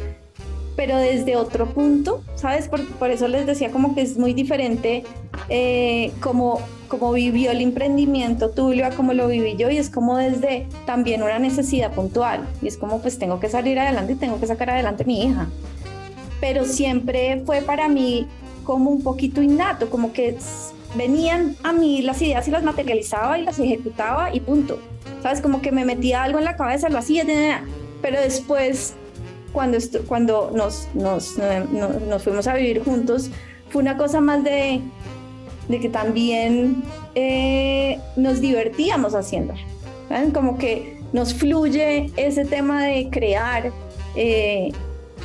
pero 0.76 0.98
desde 0.98 1.36
otro 1.36 1.68
punto, 1.68 2.24
¿sabes? 2.36 2.68
Por, 2.68 2.86
por, 2.94 3.12
eso 3.12 3.28
les 3.28 3.46
decía 3.46 3.72
como 3.72 3.96
que 3.96 4.02
es 4.02 4.18
muy 4.18 4.34
diferente 4.34 5.04
eh, 5.50 6.12
como, 6.22 6.62
como 6.88 7.12
vivió 7.12 7.52
el 7.52 7.62
emprendimiento 7.62 8.52
Tulio 8.52 8.86
a 8.86 8.92
como 8.92 9.14
lo 9.14 9.28
viví 9.28 9.56
yo 9.58 9.70
y 9.70 9.78
es 9.78 9.90
como 9.90 10.18
desde 10.18 10.68
también 10.86 11.22
una 11.22 11.40
necesidad 11.40 11.92
puntual 11.92 12.48
y 12.62 12.68
es 12.68 12.78
como 12.78 13.02
pues 13.02 13.20
tengo 13.20 13.40
que 13.40 13.50
salir 13.50 13.78
adelante 13.78 14.14
y 14.14 14.16
tengo 14.16 14.40
que 14.40 14.48
sacar 14.48 14.70
adelante 14.70 15.06
mi 15.06 15.24
hija. 15.24 15.48
Pero 16.40 16.64
siempre 16.64 17.44
fue 17.46 17.62
para 17.62 17.90
mí 17.90 18.28
como 18.70 18.92
un 18.92 19.02
poquito 19.02 19.42
innato, 19.42 19.90
como 19.90 20.14
que 20.14 20.38
venían 20.94 21.56
a 21.64 21.74
mí 21.74 22.04
las 22.04 22.22
ideas 22.22 22.48
y 22.48 22.52
las 22.52 22.62
materializaba 22.62 23.40
y 23.40 23.44
las 23.44 23.58
ejecutaba 23.58 24.32
y 24.32 24.42
punto. 24.42 24.80
¿Sabes? 25.24 25.42
Como 25.42 25.64
que 25.64 25.72
me 25.72 25.86
metía 25.86 26.22
algo 26.22 26.38
en 26.38 26.46
la 26.46 26.56
cabeza, 26.56 26.88
lo 26.88 27.00
hacía, 27.00 27.26
pero 28.00 28.22
después, 28.22 28.94
cuando, 29.54 29.80
cuando 30.08 30.52
nos, 30.54 30.88
nos, 30.94 31.36
nos, 31.40 32.24
fuimos 32.24 32.46
a 32.46 32.54
vivir 32.54 32.84
juntos, 32.84 33.32
fue 33.72 33.82
una 33.82 33.98
cosa 33.98 34.22
más 34.22 34.44
de, 34.44 34.82
de 35.68 35.80
que 35.80 35.90
también 35.90 36.84
eh, 37.16 38.00
nos 38.18 38.40
divertíamos 38.40 39.16
haciendo. 39.16 39.56
¿saben? 40.10 40.30
Como 40.30 40.60
que 40.60 41.02
nos 41.12 41.34
fluye 41.34 42.12
ese 42.18 42.46
tema 42.46 42.84
de 42.84 43.10
crear 43.10 43.72
eh, 44.16 44.72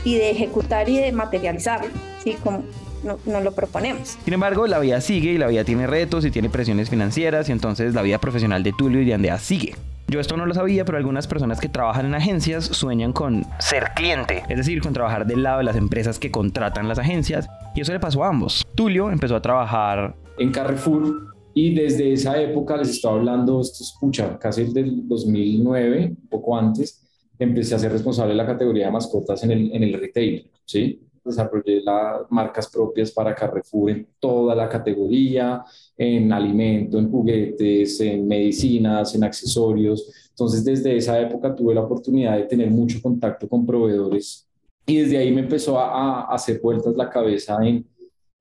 y 0.02 0.14
de 0.14 0.30
ejecutar 0.30 0.88
y 0.88 0.96
de 0.96 1.12
materializar. 1.12 1.82
¿sí? 2.24 2.38
Como, 2.42 2.62
no, 3.04 3.18
no 3.26 3.40
lo 3.40 3.52
proponemos. 3.52 4.18
Sin 4.24 4.34
embargo, 4.34 4.66
la 4.66 4.78
vida 4.78 5.00
sigue 5.00 5.32
y 5.32 5.38
la 5.38 5.46
vida 5.46 5.64
tiene 5.64 5.86
retos 5.86 6.24
y 6.24 6.30
tiene 6.30 6.50
presiones 6.50 6.90
financieras 6.90 7.48
y 7.48 7.52
entonces 7.52 7.94
la 7.94 8.02
vida 8.02 8.18
profesional 8.18 8.62
de 8.62 8.72
Tulio 8.72 9.00
y 9.00 9.04
de 9.04 9.14
Andrea 9.14 9.38
sigue. 9.38 9.74
Yo 10.06 10.20
esto 10.20 10.36
no 10.36 10.44
lo 10.44 10.52
sabía, 10.52 10.84
pero 10.84 10.98
algunas 10.98 11.26
personas 11.26 11.60
que 11.60 11.68
trabajan 11.68 12.06
en 12.06 12.14
agencias 12.14 12.64
sueñan 12.66 13.12
con 13.12 13.46
ser 13.58 13.92
cliente, 13.96 14.42
es 14.48 14.58
decir, 14.58 14.82
con 14.82 14.92
trabajar 14.92 15.26
del 15.26 15.42
lado 15.42 15.58
de 15.58 15.64
las 15.64 15.76
empresas 15.76 16.18
que 16.18 16.30
contratan 16.30 16.88
las 16.88 16.98
agencias, 16.98 17.48
y 17.74 17.80
eso 17.80 17.92
le 17.92 18.00
pasó 18.00 18.22
a 18.22 18.28
ambos. 18.28 18.64
Tulio 18.74 19.10
empezó 19.10 19.34
a 19.34 19.40
trabajar 19.40 20.14
en 20.38 20.50
Carrefour 20.50 21.34
y 21.54 21.74
desde 21.74 22.12
esa 22.12 22.40
época 22.40 22.76
les 22.76 22.90
estaba 22.90 23.16
hablando, 23.16 23.60
esto 23.60 23.82
escucha, 23.82 24.38
casi 24.38 24.64
del 24.64 25.08
2009, 25.08 26.06
un 26.08 26.28
poco 26.28 26.58
antes, 26.58 27.02
empecé 27.38 27.74
a 27.74 27.78
ser 27.78 27.92
responsable 27.92 28.32
de 28.32 28.36
la 28.36 28.46
categoría 28.46 28.86
de 28.86 28.92
mascotas 28.92 29.42
en 29.44 29.52
el, 29.52 29.72
en 29.72 29.82
el 29.82 29.94
retail, 29.94 30.50
¿sí? 30.64 31.00
Desarrollé 31.24 31.80
las 31.82 32.30
marcas 32.30 32.68
propias 32.70 33.10
para 33.10 33.34
Carrefour 33.34 33.90
en 33.90 34.06
toda 34.18 34.54
la 34.54 34.68
categoría, 34.68 35.64
en 35.96 36.32
alimento, 36.32 36.98
en 36.98 37.10
juguetes, 37.10 38.00
en 38.00 38.26
medicinas, 38.28 39.14
en 39.14 39.24
accesorios. 39.24 40.12
Entonces, 40.30 40.64
desde 40.64 40.96
esa 40.96 41.18
época 41.20 41.54
tuve 41.54 41.74
la 41.74 41.82
oportunidad 41.82 42.36
de 42.36 42.44
tener 42.44 42.70
mucho 42.70 43.00
contacto 43.00 43.48
con 43.48 43.64
proveedores 43.64 44.48
y 44.86 44.98
desde 44.98 45.18
ahí 45.18 45.32
me 45.32 45.40
empezó 45.40 45.78
a, 45.78 46.22
a 46.22 46.34
hacer 46.34 46.60
vueltas 46.60 46.94
la 46.94 47.08
cabeza 47.08 47.56
en, 47.62 47.86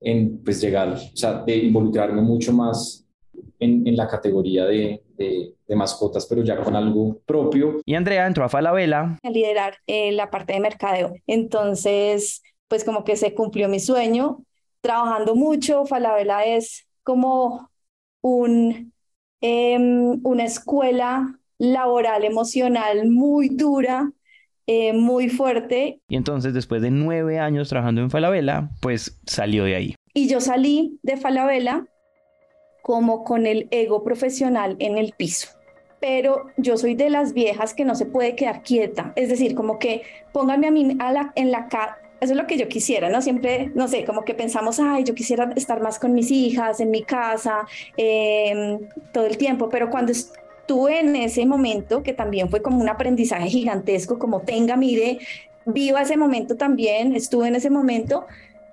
en 0.01 0.43
pues, 0.43 0.61
llegar, 0.61 0.89
o 0.89 1.17
sea, 1.17 1.43
de 1.43 1.57
involucrarme 1.57 2.21
mucho 2.21 2.51
más 2.51 3.05
en, 3.59 3.87
en 3.87 3.95
la 3.95 4.07
categoría 4.07 4.65
de, 4.65 5.01
de, 5.15 5.53
de, 5.65 5.75
mascotas, 5.75 6.25
pero 6.25 6.43
ya 6.43 6.57
con 6.57 6.75
algo 6.75 7.19
propio. 7.25 7.79
Y 7.85 7.95
Andrea 7.95 8.27
entró 8.27 8.43
a 8.43 8.49
Falabella 8.49 9.17
a 9.23 9.29
liderar 9.29 9.77
eh, 9.87 10.11
la 10.11 10.29
parte 10.29 10.53
de 10.53 10.59
mercadeo. 10.59 11.13
Entonces, 11.27 12.41
pues 12.73 12.83
como 12.83 13.03
que 13.03 13.15
se 13.15 13.35
cumplió 13.35 13.69
mi 13.69 13.79
sueño, 13.79 14.43
trabajando 14.81 15.35
mucho. 15.35 15.85
Falabella 15.85 16.43
es 16.43 16.87
como 17.03 17.69
un, 18.23 18.91
eh, 19.41 19.77
una 19.77 20.43
escuela 20.43 21.39
laboral 21.59 22.23
emocional 22.23 23.07
muy 23.11 23.49
dura, 23.49 24.11
eh, 24.65 24.91
muy 24.91 25.29
fuerte. 25.29 26.01
Y 26.09 26.15
entonces, 26.15 26.55
después 26.55 26.81
de 26.81 26.89
nueve 26.89 27.37
años 27.37 27.69
trabajando 27.69 28.01
en 28.01 28.09
Falabella, 28.09 28.71
pues 28.81 29.19
salió 29.27 29.65
de 29.65 29.75
ahí. 29.75 29.95
Y 30.15 30.27
yo 30.27 30.41
salí 30.41 30.97
de 31.03 31.17
Falabella 31.17 31.85
como 32.81 33.23
con 33.23 33.45
el 33.45 33.67
ego 33.69 34.03
profesional 34.03 34.77
en 34.79 34.97
el 34.97 35.13
piso. 35.15 35.49
Pero 35.99 36.47
yo 36.57 36.77
soy 36.77 36.95
de 36.95 37.11
las 37.11 37.33
viejas 37.33 37.75
que 37.75 37.85
no 37.85 37.93
se 37.93 38.07
puede 38.07 38.35
quedar 38.35 38.63
quieta. 38.63 39.13
Es 39.15 39.29
decir, 39.29 39.53
como 39.53 39.77
que 39.77 40.01
pónganme 40.31 40.65
a 40.65 40.71
mí 40.71 40.97
a 40.99 41.11
la, 41.11 41.33
en 41.35 41.51
la. 41.51 41.69
Eso 42.23 42.31
es 42.31 42.37
lo 42.37 42.47
que 42.47 42.57
yo 42.57 42.69
quisiera, 42.69 43.09
¿no? 43.09 43.21
Siempre, 43.21 43.69
no 43.75 43.89
sé, 43.89 44.05
como 44.05 44.23
que 44.23 44.33
pensamos, 44.33 44.79
ay, 44.79 45.03
yo 45.03 45.13
quisiera 45.13 45.51
estar 45.57 45.81
más 45.81 45.99
con 45.99 46.13
mis 46.13 46.31
hijas, 46.31 46.79
en 46.79 46.89
mi 46.89 47.03
casa, 47.03 47.67
eh, 47.97 48.79
todo 49.11 49.25
el 49.25 49.37
tiempo. 49.37 49.67
Pero 49.67 49.89
cuando 49.89 50.13
estuve 50.13 51.01
en 51.01 51.17
ese 51.17 51.45
momento, 51.45 52.01
que 52.01 52.13
también 52.13 52.49
fue 52.49 52.61
como 52.61 52.79
un 52.79 52.87
aprendizaje 52.87 53.49
gigantesco, 53.49 54.19
como 54.19 54.39
tenga, 54.39 54.77
mire, 54.77 55.19
viva 55.65 56.01
ese 56.01 56.15
momento 56.15 56.55
también, 56.55 57.13
estuve 57.13 57.49
en 57.49 57.55
ese 57.55 57.69
momento, 57.69 58.25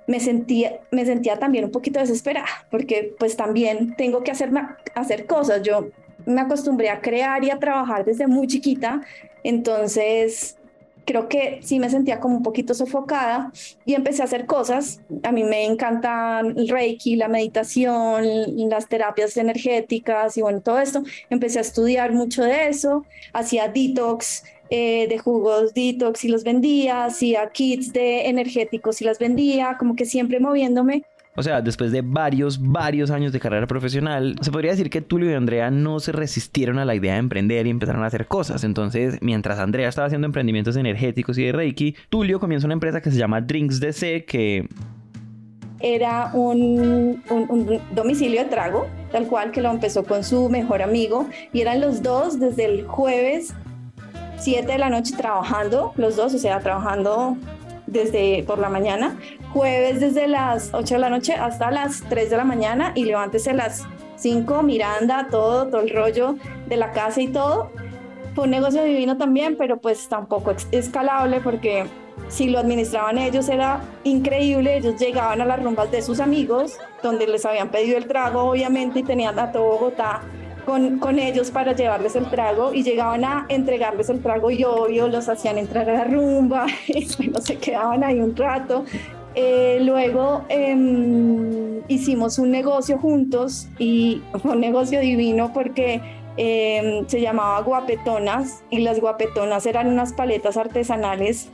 me 0.06 0.20
sentía, 0.20 0.78
me 0.92 1.04
sentía 1.04 1.36
también 1.40 1.64
un 1.64 1.72
poquito 1.72 1.98
desesperada, 1.98 2.46
porque 2.70 3.16
pues 3.18 3.34
también 3.36 3.96
tengo 3.96 4.22
que 4.22 4.30
hacer, 4.30 4.52
hacer 4.94 5.26
cosas. 5.26 5.62
Yo 5.64 5.88
me 6.24 6.40
acostumbré 6.40 6.88
a 6.88 7.00
crear 7.00 7.42
y 7.42 7.50
a 7.50 7.58
trabajar 7.58 8.04
desde 8.04 8.28
muy 8.28 8.46
chiquita, 8.46 9.00
entonces 9.42 10.56
creo 11.04 11.28
que 11.28 11.60
sí 11.62 11.78
me 11.78 11.90
sentía 11.90 12.20
como 12.20 12.36
un 12.36 12.42
poquito 12.42 12.74
sofocada 12.74 13.52
y 13.84 13.94
empecé 13.94 14.22
a 14.22 14.26
hacer 14.26 14.46
cosas. 14.46 15.00
A 15.22 15.32
mí 15.32 15.44
me 15.44 15.64
encantan 15.64 16.58
el 16.58 16.68
Reiki, 16.68 17.16
la 17.16 17.28
meditación, 17.28 18.24
las 18.68 18.88
terapias 18.88 19.36
energéticas 19.36 20.36
y 20.36 20.42
bueno, 20.42 20.60
todo 20.60 20.78
esto. 20.78 21.02
Empecé 21.28 21.58
a 21.58 21.62
estudiar 21.62 22.12
mucho 22.12 22.42
de 22.42 22.68
eso, 22.68 23.04
hacía 23.32 23.68
detox, 23.68 24.44
eh, 24.72 25.08
de 25.08 25.18
jugos 25.18 25.74
detox 25.74 26.24
y 26.24 26.28
los 26.28 26.44
vendía, 26.44 27.04
hacía 27.04 27.50
kits 27.50 27.92
de 27.92 28.28
energéticos 28.28 29.02
y 29.02 29.04
las 29.04 29.18
vendía, 29.18 29.76
como 29.78 29.96
que 29.96 30.04
siempre 30.04 30.38
moviéndome. 30.38 31.02
O 31.36 31.42
sea, 31.42 31.62
después 31.62 31.92
de 31.92 32.02
varios, 32.02 32.60
varios 32.60 33.10
años 33.10 33.32
de 33.32 33.38
carrera 33.38 33.66
profesional, 33.66 34.36
se 34.40 34.50
podría 34.50 34.72
decir 34.72 34.90
que 34.90 35.00
Tulio 35.00 35.30
y 35.30 35.34
Andrea 35.34 35.70
no 35.70 36.00
se 36.00 36.12
resistieron 36.12 36.78
a 36.78 36.84
la 36.84 36.94
idea 36.94 37.14
de 37.14 37.20
emprender 37.20 37.66
y 37.66 37.70
empezaron 37.70 38.02
a 38.02 38.06
hacer 38.06 38.26
cosas. 38.26 38.64
Entonces, 38.64 39.18
mientras 39.20 39.58
Andrea 39.58 39.88
estaba 39.88 40.06
haciendo 40.06 40.26
emprendimientos 40.26 40.76
energéticos 40.76 41.38
y 41.38 41.44
de 41.44 41.52
Reiki, 41.52 41.94
Tulio 42.08 42.40
comienza 42.40 42.66
una 42.66 42.74
empresa 42.74 43.00
que 43.00 43.10
se 43.10 43.18
llama 43.18 43.40
Drinks 43.40 43.78
DC, 43.78 44.24
que 44.24 44.68
era 45.78 46.30
un, 46.34 47.22
un, 47.30 47.80
domicilio 47.92 48.42
de 48.42 48.50
trago, 48.50 48.86
tal 49.12 49.26
cual 49.26 49.50
que 49.50 49.62
lo 49.62 49.70
empezó 49.70 50.04
con 50.04 50.24
su 50.24 50.48
mejor 50.48 50.82
amigo 50.82 51.28
y 51.52 51.60
eran 51.62 51.80
los 51.80 52.02
dos 52.02 52.38
desde 52.38 52.66
el 52.66 52.86
jueves 52.86 53.54
7 54.38 54.70
de 54.70 54.78
la 54.78 54.90
noche 54.90 55.14
trabajando, 55.16 55.92
los 55.96 56.16
dos, 56.16 56.34
o 56.34 56.38
sea, 56.38 56.60
trabajando 56.60 57.36
desde 57.90 58.44
por 58.46 58.58
la 58.58 58.68
mañana, 58.68 59.18
jueves 59.52 60.00
desde 60.00 60.28
las 60.28 60.70
8 60.72 60.94
de 60.94 61.00
la 61.00 61.10
noche 61.10 61.34
hasta 61.34 61.70
las 61.70 62.02
3 62.08 62.30
de 62.30 62.36
la 62.36 62.44
mañana 62.44 62.92
y 62.94 63.04
levántese 63.04 63.50
a 63.50 63.54
las 63.54 63.86
5, 64.16 64.62
Miranda, 64.62 65.28
todo, 65.30 65.68
todo 65.68 65.80
el 65.80 65.90
rollo 65.90 66.36
de 66.66 66.76
la 66.76 66.92
casa 66.92 67.20
y 67.20 67.28
todo. 67.28 67.70
Fue 68.34 68.44
un 68.44 68.50
negocio 68.50 68.82
divino 68.84 69.16
también, 69.16 69.56
pero 69.56 69.80
pues 69.80 70.08
tampoco 70.08 70.54
escalable 70.70 71.40
porque 71.40 71.86
si 72.28 72.48
lo 72.48 72.58
administraban 72.58 73.18
ellos 73.18 73.48
era 73.48 73.80
increíble, 74.04 74.76
ellos 74.76 75.00
llegaban 75.00 75.40
a 75.40 75.44
las 75.44 75.62
rumbas 75.62 75.90
de 75.90 76.02
sus 76.02 76.20
amigos, 76.20 76.78
donde 77.02 77.26
les 77.26 77.44
habían 77.44 77.70
pedido 77.70 77.98
el 77.98 78.06
trago 78.06 78.42
obviamente 78.42 79.00
y 79.00 79.02
tenían 79.02 79.38
a 79.38 79.50
todo 79.50 79.64
Bogotá 79.64 80.22
con, 80.64 80.98
con, 80.98 81.18
ellos 81.18 81.50
para 81.50 81.74
llevarles 81.74 82.16
el 82.16 82.28
trago 82.30 82.72
y 82.72 82.82
llegaban 82.82 83.24
a 83.24 83.46
entregarles 83.48 84.08
el 84.10 84.20
trago 84.20 84.50
y 84.50 84.64
obvio 84.64 85.08
los 85.08 85.28
hacían 85.28 85.58
entrar 85.58 85.88
a 85.88 85.92
la 85.92 86.04
rumba 86.04 86.66
y 86.86 87.06
bueno, 87.16 87.40
se 87.40 87.56
quedaban 87.56 88.04
ahí 88.04 88.20
un 88.20 88.34
rato. 88.36 88.84
Eh, 89.34 89.78
luego 89.82 90.44
eh, 90.48 91.82
hicimos 91.86 92.38
un 92.38 92.50
negocio 92.50 92.98
juntos 92.98 93.68
y 93.78 94.22
fue 94.42 94.52
un 94.52 94.60
negocio 94.60 95.00
divino 95.00 95.52
porque 95.52 96.00
eh, 96.36 97.04
se 97.06 97.20
llamaba 97.20 97.60
Guapetonas 97.62 98.64
y 98.70 98.80
las 98.80 99.00
guapetonas 99.00 99.66
eran 99.66 99.86
unas 99.86 100.12
paletas 100.12 100.56
artesanales 100.56 101.48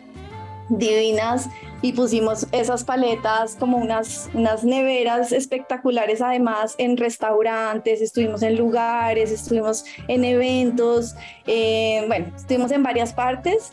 divinas 0.68 1.48
y 1.82 1.92
pusimos 1.92 2.46
esas 2.52 2.84
paletas 2.84 3.56
como 3.56 3.78
unas, 3.78 4.28
unas 4.34 4.64
neveras 4.64 5.32
espectaculares 5.32 6.20
además 6.20 6.74
en 6.78 6.96
restaurantes, 6.96 8.00
estuvimos 8.00 8.42
en 8.42 8.56
lugares, 8.56 9.30
estuvimos 9.30 9.84
en 10.08 10.24
eventos, 10.24 11.14
eh, 11.46 12.04
bueno, 12.06 12.26
estuvimos 12.36 12.70
en 12.72 12.82
varias 12.82 13.12
partes. 13.12 13.72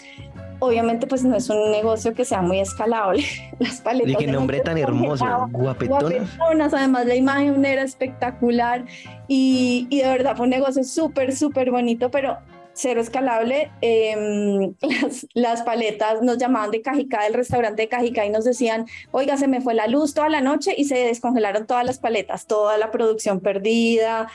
Obviamente 0.60 1.08
pues 1.08 1.26
no 1.26 1.36
es 1.36 1.50
un 1.50 1.72
negocio 1.72 2.14
que 2.14 2.24
sea 2.24 2.42
muy 2.42 2.60
escalable. 2.60 3.26
Las 3.60 3.82
paletas. 3.82 4.14
¿De 4.14 4.26
qué 4.26 4.32
nombre 4.32 4.62
tan 4.62 4.78
hermoso? 4.78 5.26
Guapetonas. 5.52 6.38
Guapetonas, 6.38 6.74
además 6.74 7.06
la 7.06 7.16
imagen 7.16 7.66
era 7.66 7.84
espectacular 7.84 8.86
y, 9.28 9.88
y 9.90 10.02
de 10.02 10.08
verdad 10.08 10.38
fue 10.38 10.46
un 10.46 10.52
negocio 10.52 10.84
súper, 10.86 11.36
súper 11.36 11.70
bonito, 11.70 12.10
pero 12.12 12.38
cero 12.74 13.01
escalable. 13.01 13.72
Las, 14.82 15.27
las, 15.34 15.62
paletas 15.63 16.22
nos 16.22 16.38
llamaban 16.38 16.72
de 16.72 16.82
Cajicá, 16.82 17.24
del 17.24 17.34
restaurante 17.34 17.84
de 17.84 17.88
Cajicá, 17.88 18.25
y 18.25 18.30
nos 18.30 18.44
decían, 18.44 18.86
oiga, 19.12 19.38
se 19.38 19.48
me 19.48 19.62
fue 19.62 19.74
la 19.74 19.88
luz 19.88 20.13
toda 20.13 20.30
la 20.30 20.42
noche 20.42 20.74
y 20.77 20.86
se 20.86 20.98
descongelaron 20.98 21.65
todas 21.65 21.86
las 21.86 22.00
paletas, 22.00 22.48
toda 22.48 22.77
la 22.77 22.92
producción 22.92 23.39
perdida. 23.39 24.27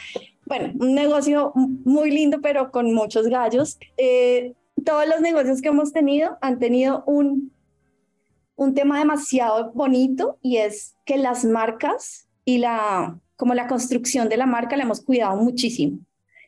Bueno, 0.46 0.72
un 0.80 0.94
negocio 0.94 1.52
muy 1.54 2.10
lindo, 2.10 2.40
pero 2.40 2.70
con 2.70 2.94
muchos 2.94 3.26
gallos. 3.26 3.78
Eh, 3.96 4.54
todos 4.84 5.06
los 5.06 5.20
negocios 5.20 5.60
que 5.60 5.68
hemos 5.68 5.92
tenido 5.92 6.38
han 6.40 6.58
tenido 6.58 7.04
un, 7.06 7.52
un 8.56 8.74
tema 8.74 8.98
demasiado 8.98 9.72
bonito 9.72 10.38
y 10.42 10.56
es 10.58 10.96
que 11.04 11.16
las 11.16 11.44
marcas 11.44 12.28
y 12.44 12.58
la, 12.58 13.18
como 13.36 13.54
la 13.54 13.66
construcción 13.66 14.28
de 14.28 14.36
la 14.36 14.46
marca 14.46 14.76
la 14.76 14.84
hemos 14.84 15.00
cuidado 15.00 15.36
muchísimo 15.36 15.98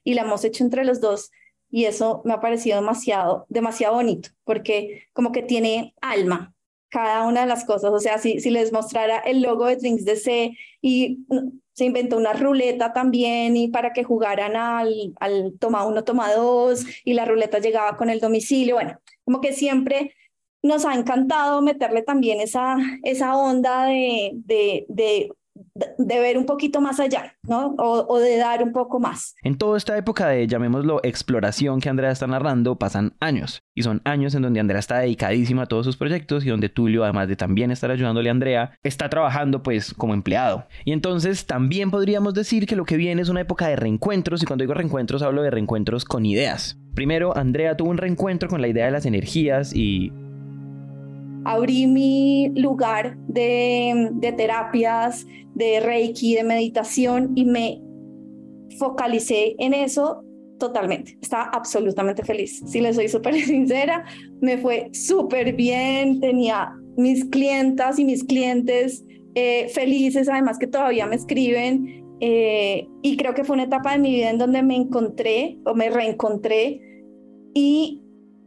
y 0.05 0.15
la 0.15 0.23
hemos 0.23 0.45
hecho 0.45 0.65
entre 0.65 0.85
los 0.85 1.01
dos 1.01 1.31
y 1.71 1.85
eso 1.85 2.23
me 2.25 2.35
ha 2.35 2.41
parecido 2.41 2.77
demasiado, 2.77 3.47
demasiado 3.49 3.95
bonito, 3.95 4.31
porque 4.45 5.09
como 5.13 5.33
que 5.33 5.43
tiene 5.43 5.95
alma 6.01 6.55
cada 6.91 7.25
una 7.27 7.43
de 7.43 7.47
las 7.47 7.65
cosas. 7.65 7.93
O 7.93 8.01
sea, 8.01 8.19
si, 8.19 8.41
si 8.41 8.51
les 8.51 8.73
mostrara 8.73 9.19
el 9.19 9.43
logo 9.43 9.67
de 9.67 9.77
Drinks 9.77 10.05
DC 10.05 10.57
y 10.83 11.25
se 11.73 11.85
inventó 11.85 12.17
una 12.17 12.33
ruleta 12.33 12.93
también 12.93 13.57
y 13.57 13.69
para 13.69 13.93
que 13.93 14.05
jugaran 14.05 14.57
al, 14.57 15.15
al 15.21 15.55
toma 15.59 15.87
uno, 15.87 16.05
toma 16.05 16.33
dos 16.33 16.85
y 17.05 17.15
la 17.15 17.25
ruleta 17.25 17.59
llegaba 17.59 17.97
con 17.97 18.11
el 18.11 18.21
domicilio. 18.21 18.75
Bueno, 18.75 19.01
como 19.25 19.41
que 19.41 19.53
siempre 19.53 20.15
nos 20.63 20.85
ha 20.85 20.95
encantado 20.95 21.63
meterle 21.63 22.03
también 22.03 22.41
esa, 22.41 22.77
esa 23.03 23.37
onda 23.37 23.87
de, 23.87 25.33
de 25.75 26.21
ver 26.21 26.39
un 26.39 26.47
poquito 26.47 26.81
más 26.81 27.01
allá, 27.01 27.35
¿no? 27.43 27.75
O, 27.79 28.19
de 28.19 28.37
dar 28.37 28.63
un 28.63 28.73
poco 28.73 29.01
más. 29.01 29.35
En 29.43 29.57
toda 29.57 29.77
esta 29.77 29.97
época 29.97 30.29
de, 30.29 30.47
llamémoslo, 30.47 31.01
exploración 31.03 31.81
que 31.81 31.89
Andrea 31.89 32.11
está 32.11 32.27
narrando, 32.27 32.77
pasan 32.77 33.15
años. 33.21 33.63
Y 33.75 33.83
son 33.83 34.03
años 34.05 34.35
en 34.35 34.43
donde 34.43 34.61
Andrea 34.61 34.81
está 34.81 34.99
dedicadísima 34.99 35.63
a 35.63 35.67
todos 35.67 35.87
sus 35.87 35.97
proyectos 35.97 36.45
y 36.45 36.49
donde 36.49 36.69
Tulio, 36.69 37.05
además 37.05 37.29
de 37.29 37.37
también 37.37 37.71
estar 37.71 37.91
ayudándole 37.91 38.29
a 38.29 38.33
Andrea, 38.33 38.79
está 38.83 39.09
trabajando 39.09 39.63
pues 39.63 39.95
como 39.95 40.15
empleado. 40.15 40.67
Y 40.85 40.93
entonces 40.93 41.47
también 41.47 41.91
podríamos 41.91 42.35
decir 42.35 42.67
que 42.67 42.77
lo 42.77 42.85
que 42.85 42.97
viene 42.97 43.23
es 43.23 43.29
una 43.29 43.41
época 43.41 43.69
de 43.69 43.77
reencuentros 43.77 44.43
y 44.43 44.47
cuando 44.47 44.63
digo 44.63 44.75
reencuentros 44.75 45.23
hablo 45.23 45.43
de 45.43 45.51
reencuentros 45.51 46.05
con 46.05 46.27
ideas. 46.27 46.79
Primero, 46.95 47.37
Andrea 47.37 47.77
tuvo 47.77 47.91
un 47.91 47.99
reencuentro 47.99 48.49
con 48.49 48.61
la 48.61 48.69
idea 48.69 48.87
de 48.87 48.91
las 48.91 49.07
energías 49.07 49.75
y 49.75 50.13
abrí 51.45 51.87
mi 51.87 52.51
lugar 52.57 53.17
de, 53.29 54.13
terapias, 54.37 55.27
de 55.55 55.81
reiki, 55.81 56.35
de 56.35 56.45
meditación 56.45 57.33
y 57.35 57.45
me 57.45 57.81
focalicé 58.79 59.55
en 59.59 59.75
eso 59.75 60.23
totalmente. 60.59 61.19
Estaba 61.21 61.45
absolutamente 61.53 62.23
feliz. 62.23 62.63
Si 62.67 62.81
le 62.81 62.93
soy 62.93 63.09
súper 63.09 63.35
sincera, 63.41 64.05
me 64.41 64.59
fue 64.59 64.91
súper 64.93 65.55
bien. 65.55 66.21
Tenía 66.21 66.73
mis 66.97 67.25
clientas 67.25 67.99
y 67.99 68.05
mis 68.05 68.25
clientes 68.25 69.05
eh, 69.35 69.69
felices, 69.69 70.29
además 70.29 70.59
que 70.59 70.67
todavía 70.67 71.07
me 71.07 71.17
escriben. 71.17 72.05
Eh, 72.21 72.87
y 73.03 73.17
creo 73.17 73.33
que 73.33 73.45
fue 73.45 73.55
una 73.55 73.65
etapa 73.65 73.93
de 73.93 73.99
mi 73.99 74.15
vida 74.15 74.29
en 74.29 74.37
donde 74.37 74.63
me 74.63 74.77
encontré 74.77 75.59
o 75.65 75.75
me 75.75 75.89
reencontré. 75.89 76.81
Y 77.55 78.03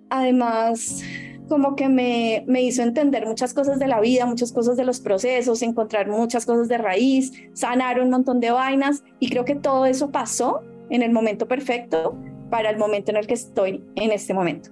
además 0.10 1.04
como 1.48 1.76
que 1.76 1.90
me, 1.90 2.44
me 2.48 2.62
hizo 2.62 2.82
entender 2.82 3.26
muchas 3.26 3.54
cosas 3.54 3.80
de 3.80 3.88
la 3.88 4.00
vida, 4.00 4.26
muchas 4.26 4.52
cosas 4.52 4.78
de 4.78 4.86
los 4.86 5.00
procesos, 5.00 5.62
encontrar 5.62 6.08
muchas 6.08 6.46
cosas 6.46 6.68
de 6.68 6.78
raíz, 6.78 7.34
sanar 7.54 8.00
un 8.00 8.10
montón 8.10 8.40
de 8.40 8.52
vainas 8.52 9.04
y 9.20 9.30
creo 9.30 9.46
que 9.46 9.56
todo 9.56 9.86
eso 9.86 10.12
pasó 10.12 10.62
en 10.90 11.02
el 11.02 11.12
momento 11.12 11.48
perfecto 11.48 12.16
para 12.50 12.70
el 12.70 12.78
momento 12.78 13.12
en 13.12 13.18
el 13.18 13.28
que 13.28 13.34
estoy 13.34 13.84
en 13.96 14.12
este 14.12 14.34
momento. 14.34 14.70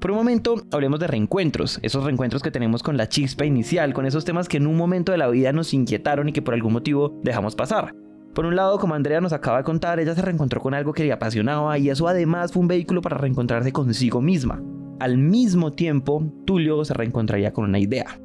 Por 0.00 0.12
un 0.12 0.16
momento, 0.16 0.54
hablemos 0.70 0.98
de 0.98 1.06
reencuentros, 1.06 1.78
esos 1.82 2.04
reencuentros 2.04 2.42
que 2.42 2.50
tenemos 2.50 2.82
con 2.82 2.96
la 2.96 3.08
chispa 3.08 3.44
inicial, 3.44 3.92
con 3.92 4.06
esos 4.06 4.24
temas 4.24 4.48
que 4.48 4.56
en 4.56 4.66
un 4.66 4.76
momento 4.76 5.12
de 5.12 5.18
la 5.18 5.28
vida 5.28 5.52
nos 5.52 5.74
inquietaron 5.74 6.28
y 6.28 6.32
que 6.32 6.40
por 6.40 6.54
algún 6.54 6.72
motivo 6.72 7.20
dejamos 7.22 7.54
pasar. 7.54 7.94
Por 8.34 8.46
un 8.46 8.54
lado, 8.54 8.78
como 8.78 8.94
Andrea 8.94 9.20
nos 9.20 9.32
acaba 9.32 9.58
de 9.58 9.64
contar, 9.64 9.98
ella 9.98 10.14
se 10.14 10.22
reencontró 10.22 10.60
con 10.60 10.72
algo 10.72 10.92
que 10.92 11.04
le 11.04 11.12
apasionaba 11.12 11.76
y 11.78 11.90
eso 11.90 12.06
además 12.06 12.52
fue 12.52 12.62
un 12.62 12.68
vehículo 12.68 13.02
para 13.02 13.18
reencontrarse 13.18 13.72
consigo 13.72 14.20
misma. 14.20 14.62
Al 15.00 15.18
mismo 15.18 15.72
tiempo, 15.72 16.22
Tulio 16.44 16.84
se 16.84 16.94
reencontraría 16.94 17.52
con 17.52 17.64
una 17.64 17.80
idea. 17.80 18.20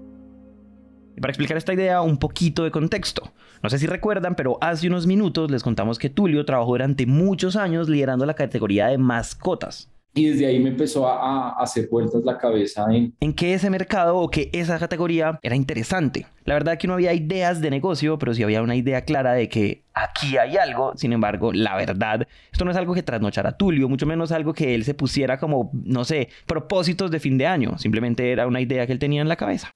Y 1.17 1.21
para 1.21 1.31
explicar 1.31 1.57
esta 1.57 1.73
idea, 1.73 2.01
un 2.01 2.17
poquito 2.17 2.63
de 2.63 2.71
contexto. 2.71 3.31
No 3.63 3.69
sé 3.69 3.79
si 3.79 3.87
recuerdan, 3.87 4.35
pero 4.35 4.57
hace 4.61 4.87
unos 4.87 5.07
minutos 5.07 5.49
les 5.49 5.63
contamos 5.63 5.97
que 5.97 6.09
Tulio 6.09 6.45
trabajó 6.45 6.71
durante 6.71 7.05
muchos 7.05 7.55
años 7.55 7.89
liderando 7.89 8.25
la 8.25 8.33
categoría 8.33 8.87
de 8.87 8.97
mascotas. 8.97 9.89
Y 10.17 10.29
desde 10.29 10.45
ahí 10.45 10.59
me 10.59 10.69
empezó 10.69 11.07
a, 11.07 11.61
hacer 11.61 11.89
vueltas 11.91 12.23
la 12.23 12.37
cabeza 12.37 12.85
en... 12.89 13.13
En 13.19 13.33
que 13.33 13.53
ese 13.53 13.69
mercado 13.69 14.15
o 14.15 14.29
que 14.29 14.49
esa 14.53 14.79
categoría 14.79 15.39
era 15.43 15.57
interesante. 15.57 16.25
La 16.45 16.53
verdad 16.53 16.77
que 16.77 16.87
no 16.87 16.93
había 16.93 17.13
ideas 17.13 17.59
de 17.59 17.69
negocio, 17.69 18.17
pero 18.17 18.33
sí 18.33 18.41
había 18.41 18.61
una 18.61 18.75
idea 18.75 19.01
clara 19.03 19.33
de 19.33 19.49
que 19.49 19.83
aquí 19.93 20.37
hay 20.37 20.55
algo. 20.55 20.93
Sin 20.95 21.11
embargo, 21.11 21.51
la 21.51 21.75
verdad, 21.75 22.27
esto 22.49 22.63
no 22.63 22.71
es 22.71 22.77
algo 22.77 22.93
que 22.93 23.03
trasnochara 23.03 23.57
Tulio, 23.57 23.89
mucho 23.89 24.05
menos 24.05 24.31
algo 24.31 24.53
que 24.53 24.73
él 24.73 24.85
se 24.85 24.93
pusiera 24.93 25.37
como, 25.37 25.69
no 25.73 26.05
sé, 26.05 26.29
propósitos 26.45 27.11
de 27.11 27.19
fin 27.19 27.37
de 27.37 27.47
año. 27.47 27.77
Simplemente 27.77 28.31
era 28.31 28.47
una 28.47 28.61
idea 28.61 28.87
que 28.87 28.93
él 28.93 28.99
tenía 28.99 29.21
en 29.21 29.27
la 29.27 29.35
cabeza. 29.35 29.71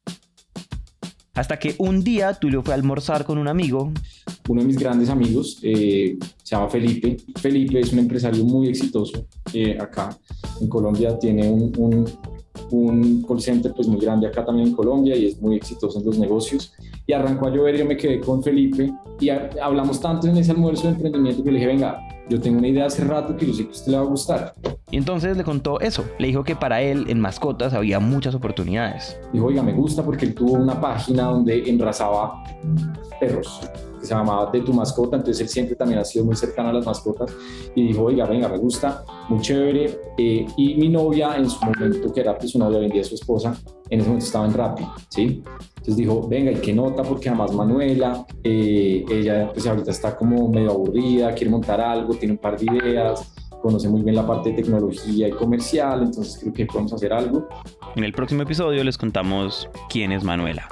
Hasta 1.40 1.58
que 1.58 1.74
un 1.78 2.04
día 2.04 2.34
Tulio 2.34 2.62
fue 2.62 2.74
a 2.74 2.76
almorzar 2.76 3.24
con 3.24 3.38
un 3.38 3.48
amigo. 3.48 3.94
Uno 4.50 4.60
de 4.60 4.68
mis 4.68 4.78
grandes 4.78 5.10
amigos 5.10 5.58
eh, 5.64 6.18
se 6.44 6.54
llama 6.54 6.68
Felipe. 6.68 7.16
Felipe 7.38 7.80
es 7.80 7.94
un 7.94 8.00
empresario 8.00 8.44
muy 8.44 8.68
exitoso 8.68 9.26
eh, 9.54 9.78
acá 9.80 10.10
en 10.60 10.68
Colombia. 10.68 11.18
Tiene 11.18 11.50
un, 11.50 11.72
un, 11.78 12.06
un 12.72 13.24
call 13.24 13.40
center 13.40 13.72
pues, 13.74 13.88
muy 13.88 14.02
grande 14.02 14.28
acá 14.28 14.44
también 14.44 14.68
en 14.68 14.76
Colombia 14.76 15.16
y 15.16 15.28
es 15.28 15.42
muy 15.42 15.56
exitoso 15.56 16.00
en 16.00 16.06
los 16.08 16.20
negocios. 16.20 16.74
Y 17.08 17.14
arrancó 17.14 17.48
a 17.48 17.52
llover, 17.52 17.78
yo 17.78 17.86
me 17.86 17.96
quedé 17.96 18.20
con 18.20 18.44
Felipe 18.44 18.92
y 19.22 19.30
hablamos 19.30 20.02
tanto 20.02 20.28
en 20.28 20.36
ese 20.36 20.52
almuerzo 20.52 20.88
de 20.88 20.96
emprendimiento 20.96 21.42
que 21.42 21.52
le 21.52 21.60
dije, 21.60 21.68
venga, 21.68 22.02
yo 22.30 22.40
tengo 22.40 22.60
una 22.60 22.68
idea 22.68 22.86
hace 22.86 23.04
rato 23.04 23.36
que 23.36 23.48
yo 23.48 23.54
sé 23.54 23.64
que 23.64 23.70
a 23.70 23.74
usted 23.74 23.92
le 23.92 23.98
va 23.98 24.04
a 24.04 24.08
gustar. 24.08 24.56
Y 24.92 24.98
entonces 24.98 25.36
le 25.36 25.44
contó 25.44 25.80
eso, 25.80 26.06
le 26.18 26.28
dijo 26.28 26.44
que 26.44 26.56
para 26.56 26.82
él 26.82 27.06
en 27.10 27.20
mascotas 27.20 27.74
había 27.74 28.00
muchas 28.00 28.36
oportunidades. 28.36 29.20
Dijo, 29.34 29.46
oiga, 29.46 29.64
me 29.64 29.74
gusta 29.74 30.04
porque 30.04 30.26
él 30.26 30.36
tuvo 30.36 30.54
una 30.54 30.80
página 30.80 31.24
donde 31.24 31.70
enrazaba 31.70 32.44
perros 33.20 33.62
que 34.00 34.06
se 34.06 34.14
llamaba 34.14 34.50
De 34.52 34.62
tu 34.62 34.74
mascota, 34.74 35.18
entonces 35.18 35.42
él 35.42 35.50
siempre 35.50 35.76
también 35.76 36.00
ha 36.00 36.06
sido 36.06 36.26
muy 36.26 36.36
cercano 36.36 36.70
a 36.70 36.74
las 36.74 36.86
mascotas 36.86 37.32
y 37.76 37.88
dijo, 37.88 38.04
oiga, 38.04 38.26
venga, 38.26 38.48
me 38.48 38.58
gusta, 38.58 39.04
muy 39.30 39.42
chévere. 39.42 40.00
Eh, 40.18 40.46
y 40.58 40.76
mi 40.76 40.90
novia 40.90 41.36
en 41.36 41.50
su 41.50 41.64
momento, 41.64 42.12
que 42.14 42.22
era 42.22 42.38
pues 42.38 42.52
su 42.52 42.60
novia, 42.60 42.80
vendía 42.80 43.02
a 43.02 43.06
su 43.06 43.16
esposa, 43.16 43.56
en 43.90 44.00
ese 44.00 44.08
momento 44.08 44.26
estaba 44.26 44.46
en 44.46 44.54
Rappi, 44.54 44.86
¿sí? 45.10 45.44
Entonces 45.78 45.96
dijo, 45.96 46.28
venga, 46.28 46.52
¿y 46.52 46.56
qué 46.56 46.74
nota? 46.74 47.04
Porque 47.04 47.30
además 47.30 47.54
Manuela, 47.54 48.26
eh, 48.44 49.06
ella 49.10 49.52
pues 49.54 49.66
ahorita 49.66 49.92
está 49.92 50.16
como 50.16 50.50
medio 50.50 50.72
aburrida, 50.72 51.34
quiere 51.34 51.50
montar 51.50 51.82
algo, 51.82 52.14
tiene 52.16 52.34
un 52.34 52.40
par 52.40 52.60
de 52.60 52.66
ideas, 52.66 53.32
conoce 53.62 53.90
muy 53.90 54.02
bien 54.02 54.16
la 54.16 54.26
parte 54.26 54.50
de 54.50 54.56
tecnología 54.58 55.28
y 55.28 55.32
comercial, 55.32 56.04
entonces 56.04 56.38
creo 56.40 56.54
que 56.54 56.66
podemos 56.66 56.94
hacer 56.94 57.14
algo. 57.14 57.48
En 57.96 58.04
el 58.04 58.14
próximo 58.14 58.44
episodio 58.44 58.84
les 58.84 58.98
contamos 58.98 59.70
quién 59.90 60.12
es 60.12 60.24
Manuela. 60.24 60.68